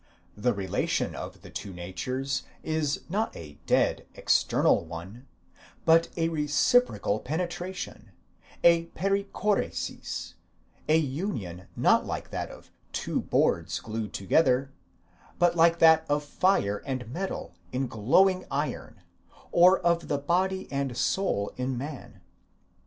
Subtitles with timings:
[0.35, 5.27] The relation of the two natures is not a dead, external one,
[5.85, 8.09] but a reciprocal penetration,
[8.63, 10.33] a περιχώρησις;
[10.89, 14.71] an union not like that of two boards glued together,
[15.37, 19.03] but like that of fire and metal in glowing iron,
[19.51, 22.21] or of the body and soul in man.